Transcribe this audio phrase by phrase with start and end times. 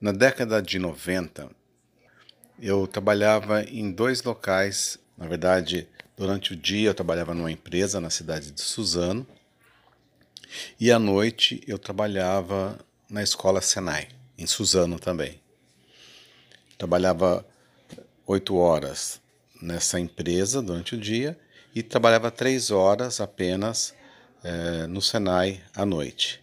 [0.00, 1.50] Na década de 90,
[2.60, 4.96] eu trabalhava em dois locais.
[5.16, 9.26] Na verdade, durante o dia eu trabalhava numa empresa na cidade de Suzano
[10.78, 12.78] e à noite eu trabalhava
[13.10, 14.06] na escola Senai,
[14.38, 15.40] em Suzano também.
[16.76, 17.44] Trabalhava
[18.24, 19.20] oito horas
[19.60, 21.36] nessa empresa durante o dia
[21.74, 23.92] e trabalhava três horas apenas
[24.44, 26.40] é, no Senai à noite.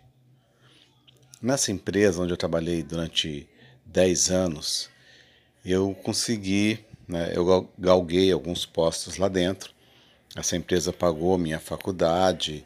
[1.46, 3.48] Nessa empresa onde eu trabalhei durante
[3.86, 4.89] dez anos,
[5.63, 9.72] eu consegui, né, eu galguei alguns postos lá dentro.
[10.36, 12.66] Essa empresa pagou minha faculdade,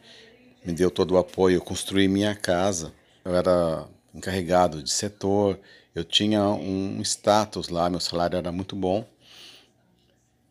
[0.64, 2.94] me deu todo o apoio, eu construí minha casa.
[3.26, 5.59] Eu era encarregado de setor,
[5.94, 9.06] eu tinha um status lá, meu salário era muito bom.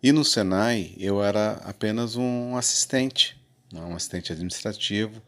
[0.03, 3.41] E no Senai eu era apenas um assistente,
[3.73, 5.23] né, um assistente administrativo.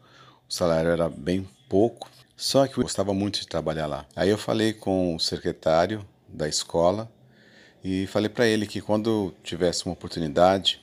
[0.47, 4.03] O salário era bem pouco, só que eu gostava muito de trabalhar lá.
[4.15, 7.07] Aí eu falei com o secretário da escola
[7.83, 10.81] e falei para ele que quando tivesse uma oportunidade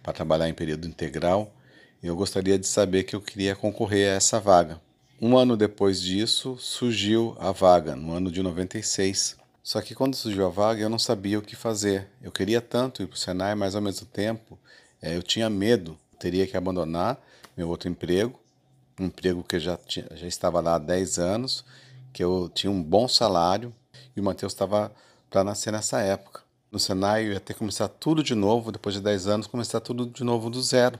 [0.00, 1.52] para trabalhar em período integral,
[2.00, 4.80] eu gostaria de saber que eu queria concorrer a essa vaga.
[5.20, 9.36] Um ano depois disso, surgiu a vaga, no ano de 96.
[9.64, 12.06] Só que quando surgiu a vaga, eu não sabia o que fazer.
[12.22, 14.56] Eu queria tanto ir para o Senai, mas ao mesmo tempo
[15.02, 15.98] é, eu tinha medo.
[16.16, 17.20] Teria que abandonar
[17.56, 18.38] meu outro emprego,
[18.98, 21.64] um emprego que eu já, tinha, já estava lá há 10 anos,
[22.12, 23.74] que eu tinha um bom salário,
[24.16, 24.92] e o Matheus estava
[25.30, 26.42] para nascer nessa época.
[26.70, 29.80] No Senai eu ia ter que começar tudo de novo, depois de 10 anos, começar
[29.80, 30.98] tudo de novo do zero.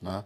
[0.00, 0.24] Né?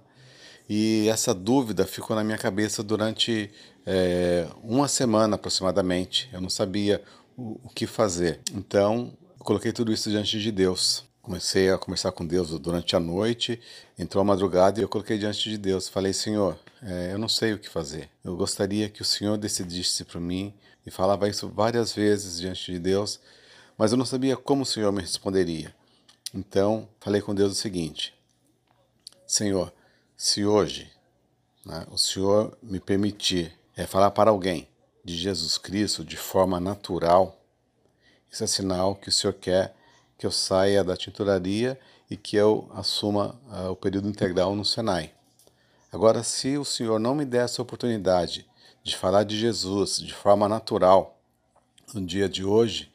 [0.69, 3.51] E essa dúvida ficou na minha cabeça durante
[3.85, 6.29] é, uma semana aproximadamente.
[6.33, 7.03] Eu não sabia
[7.37, 8.41] o, o que fazer.
[8.55, 11.10] Então, eu coloquei tudo isso diante de Deus.
[11.31, 13.61] Comecei a conversar com Deus durante a noite,
[13.97, 15.89] entrou a madrugada e eu coloquei diante de Deus.
[15.89, 18.11] Falei, Senhor, é, eu não sei o que fazer.
[18.25, 20.53] Eu gostaria que o Senhor decidisse para mim
[20.85, 23.21] e falava isso várias vezes diante de Deus,
[23.79, 25.73] mas eu não sabia como o Senhor me responderia.
[26.35, 28.13] Então, falei com Deus o seguinte:
[29.25, 29.73] Senhor,
[30.17, 30.91] se hoje
[31.65, 34.67] né, o Senhor me permitir é, falar para alguém
[35.05, 37.41] de Jesus Cristo de forma natural,
[38.29, 39.79] isso é sinal que o Senhor quer
[40.21, 45.15] que eu saia da tinturaria e que eu assuma uh, o período integral no Senai.
[45.91, 48.47] Agora, se o Senhor não me der essa oportunidade
[48.85, 51.19] de falar de Jesus de forma natural
[51.95, 52.93] no dia de hoje,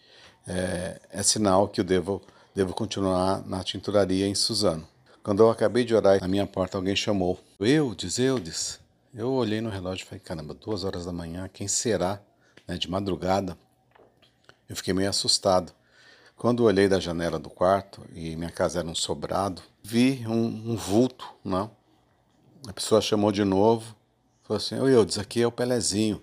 [0.47, 2.21] é, é sinal que eu devo,
[2.53, 4.87] devo continuar na tinturaria em Suzano.
[5.23, 7.39] Quando eu acabei de orar, na minha porta alguém chamou.
[7.59, 8.79] Eudes, Eudes.
[9.11, 12.21] Eu olhei no relógio e falei, caramba, duas horas da manhã, quem será?
[12.67, 13.57] Né, de madrugada.
[14.69, 15.73] Eu fiquei meio assustado.
[16.37, 20.71] Quando eu olhei da janela do quarto, e minha casa era um sobrado, vi um,
[20.71, 21.69] um vulto, né?
[22.67, 23.95] A pessoa chamou de novo,
[24.43, 26.21] falou assim, oi Eudes, aqui é o Pelezinho,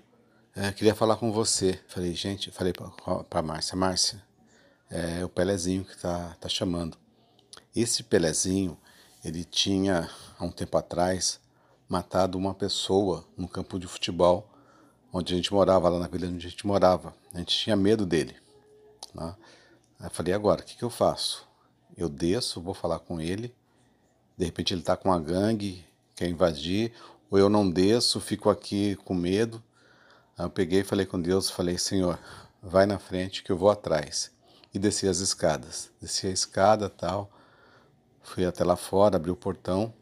[0.55, 1.81] é, queria falar com você.
[1.89, 4.22] Falei, gente, falei para a Márcia, Márcia,
[4.91, 6.99] é o Pelezinho que tá, tá chamando.
[7.75, 8.77] Esse Pelezinho,
[9.25, 11.41] ele tinha, há um tempo atrás,
[11.89, 14.47] matado uma pessoa no campo de futebol
[15.11, 17.15] onde a gente morava, lá na vila onde a gente morava.
[17.33, 18.37] A gente tinha medo dele.
[19.15, 19.34] Né?
[20.03, 21.49] Aí falei, agora, o que, que eu faço?
[21.97, 23.55] Eu desço, vou falar com ele,
[24.37, 25.83] de repente ele está com uma gangue,
[26.15, 26.93] quer invadir,
[27.31, 29.63] ou eu não desço, fico aqui com medo.
[30.37, 32.19] Aí eu peguei e falei com Deus, falei, Senhor,
[32.63, 34.31] vai na frente que eu vou atrás.
[34.75, 35.91] E desci as escadas.
[36.01, 37.31] Desci a escada tal,
[38.23, 39.93] Fui até lá fora, abri o portão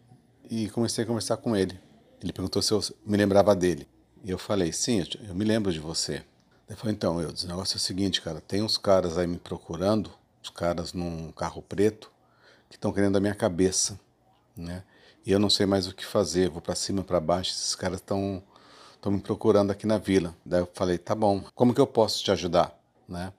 [0.49, 1.79] e comecei a conversar com ele.
[2.23, 3.89] Ele perguntou se eu me lembrava dele.
[4.23, 6.23] E eu falei, sim, eu me lembro de você.
[6.71, 9.39] Ele falou, então, eu, o negócio é o seguinte, cara, tem uns caras aí me
[9.39, 10.09] procurando,
[10.41, 12.13] os caras num carro preto,
[12.69, 13.99] que estão querendo a minha cabeça,
[14.57, 14.85] né?
[15.27, 17.99] E eu não sei mais o que fazer, vou para cima, para baixo, esses caras
[17.99, 18.41] estão
[18.95, 20.33] estão me procurando aqui na vila.
[20.45, 22.73] Daí eu falei, tá bom, como que eu posso te ajudar,
[23.09, 23.33] né?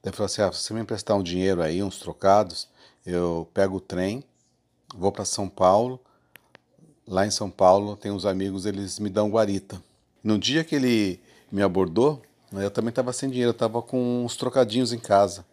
[0.00, 2.68] Daí ele falou assim, ah, se você me emprestar um dinheiro aí, uns trocados,
[3.04, 4.22] eu pego o trem,
[4.94, 5.98] vou para São Paulo.
[7.08, 9.82] Lá em São Paulo tem uns amigos, eles me dão guarita.
[10.22, 12.22] No dia que ele me abordou,
[12.60, 15.44] eu também estava sem dinheiro, estava com uns trocadinhos em casa.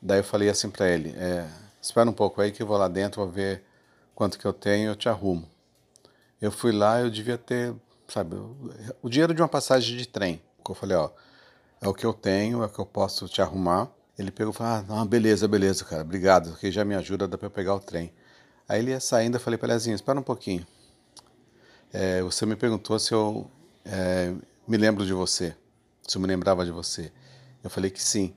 [0.00, 1.46] Daí eu falei assim para ele: é,
[1.80, 3.62] espera um pouco aí que eu vou lá dentro, vou ver
[4.14, 5.48] quanto que eu tenho, eu te arrumo.
[6.40, 7.74] Eu fui lá, eu devia ter,
[8.08, 8.36] sabe,
[9.02, 10.40] o dinheiro de uma passagem de trem.
[10.66, 11.10] Eu falei: ó,
[11.80, 13.88] é o que eu tenho, é o que eu posso te arrumar.
[14.18, 17.46] Ele pegou e falou: Ah, beleza, beleza, cara, obrigado, que já me ajuda, dá para
[17.46, 18.12] eu pegar o trem.
[18.68, 20.66] Aí ele ia saindo, eu falei para Lezinho: Espera um pouquinho.
[21.92, 23.50] É, você me perguntou se eu
[23.84, 24.32] é,
[24.68, 25.56] me lembro de você,
[26.06, 27.12] se eu me lembrava de você.
[27.62, 28.34] Eu falei que sim.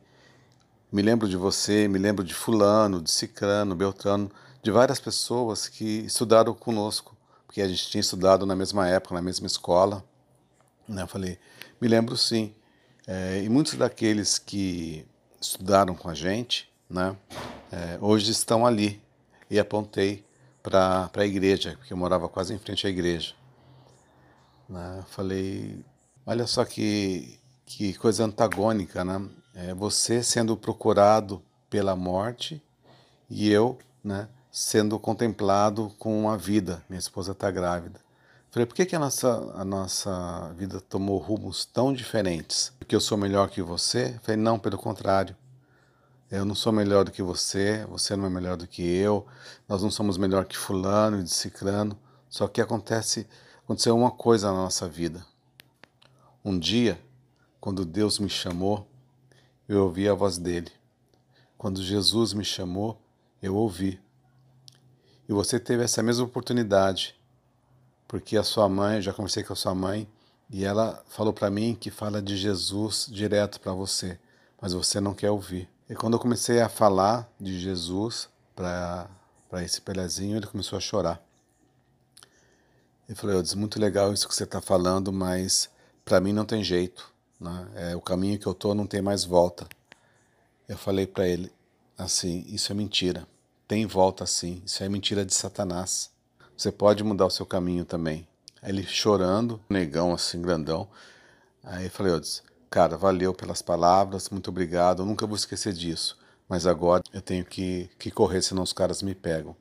[0.91, 4.31] Me lembro de você, me lembro de Fulano, de Cicrano, Beltrano,
[4.61, 7.15] de várias pessoas que estudaram conosco,
[7.47, 10.03] porque a gente tinha estudado na mesma época, na mesma escola.
[10.87, 11.01] Né?
[11.01, 11.39] Eu falei:
[11.81, 12.53] Me lembro sim.
[13.05, 15.05] É, e muitos daqueles que
[15.41, 17.15] estudaram com a gente, né,
[17.71, 19.01] é, hoje estão ali.
[19.49, 20.25] E apontei
[20.63, 23.35] para a igreja, porque eu morava quase em frente à igreja.
[24.69, 25.83] Né, falei,
[26.25, 29.27] olha só que, que coisa antagônica, né?
[29.53, 32.61] É você sendo procurado pela morte
[33.29, 36.83] e eu, né, sendo contemplado com a vida.
[36.89, 37.99] Minha esposa está grávida.
[38.51, 42.71] Falei, por que, que a, nossa, a nossa vida tomou rumos tão diferentes?
[42.77, 44.19] Porque eu sou melhor que você?
[44.21, 45.35] Falei, não, pelo contrário.
[46.29, 49.25] Eu não sou melhor do que você, você não é melhor do que eu,
[49.67, 51.97] nós não somos melhor que fulano e de ciclano.
[52.29, 53.27] Só que acontece,
[53.63, 55.25] aconteceu uma coisa na nossa vida.
[56.45, 56.99] Um dia,
[57.63, 58.85] quando Deus me chamou,
[59.69, 60.69] eu ouvi a voz dele.
[61.57, 63.01] Quando Jesus me chamou,
[63.41, 64.01] eu ouvi.
[65.29, 67.15] E você teve essa mesma oportunidade
[68.05, 70.05] porque a sua mãe, eu já conversei com a sua mãe,
[70.49, 74.19] e ela falou para mim que fala de Jesus direto para você,
[74.61, 75.69] mas você não quer ouvir.
[75.89, 79.07] E quando eu comecei a falar de Jesus para
[79.63, 81.25] esse Pelezinho, ele começou a chorar.
[83.07, 85.69] Ele falou, eu disse, muito legal isso que você está falando, mas
[86.03, 87.12] para mim não tem jeito.
[87.39, 87.67] Né?
[87.75, 89.67] É, o caminho que eu tô não tem mais volta.
[90.67, 91.51] Eu falei para ele
[91.97, 93.27] assim, isso é mentira.
[93.67, 96.11] Tem volta sim, isso é mentira de Satanás.
[96.55, 98.27] Você pode mudar o seu caminho também.
[98.61, 100.87] Ele chorando, negão assim, grandão.
[101.63, 105.73] Aí eu falei, eu disse, cara, valeu pelas palavras, muito obrigado, eu nunca vou esquecer
[105.73, 106.17] disso.
[106.47, 109.55] Mas agora eu tenho que, que correr, senão os caras me pegam.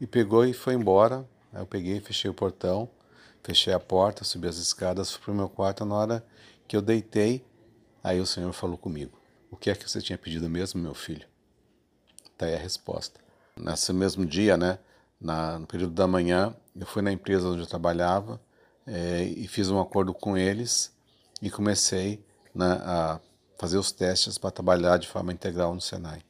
[0.00, 1.28] E pegou e foi embora.
[1.52, 2.88] Aí eu peguei, fechei o portão,
[3.42, 5.84] fechei a porta, subi as escadas, fui pro meu quarto.
[5.84, 6.26] Na hora
[6.66, 7.44] que eu deitei,
[8.02, 9.18] aí o Senhor falou comigo.
[9.50, 11.26] O que é que você tinha pedido mesmo, meu filho?
[12.36, 13.20] Tá aí a resposta.
[13.56, 14.78] Nesse mesmo dia, né?
[15.24, 18.40] na, no período da manhã, eu fui na empresa onde eu trabalhava
[18.86, 20.92] é, e fiz um acordo com eles
[21.40, 22.24] e comecei
[22.54, 23.18] né, a
[23.58, 26.22] fazer os testes para trabalhar de forma integral no Senai.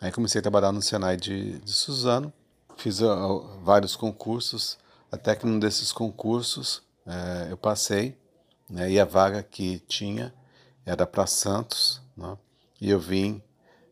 [0.00, 2.32] Aí comecei a trabalhar no Senai de, de Suzano,
[2.76, 4.78] fiz uh, vários concursos,
[5.12, 8.18] até que num desses concursos é, eu passei,
[8.68, 10.34] né, e a vaga que tinha
[10.84, 12.36] era para Santos, né,
[12.80, 13.42] e eu vim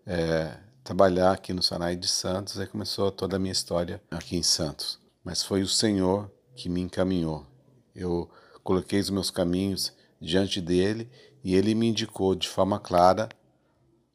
[0.06, 4.42] é, trabalhar aqui no Sanai de Santos, aí começou toda a minha história aqui em
[4.42, 4.98] Santos.
[5.24, 7.46] Mas foi o Senhor que me encaminhou.
[7.94, 8.30] Eu
[8.62, 11.08] coloquei os meus caminhos diante dele
[11.44, 13.28] e ele me indicou de forma clara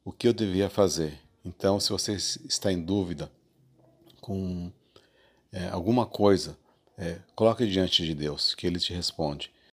[0.04, 1.18] o que eu devia fazer.
[1.44, 3.30] Então, se você está em dúvida
[4.20, 4.70] com
[5.52, 6.56] é, alguma coisa,
[6.96, 9.50] é, coloque diante de Deus, que Ele te responde.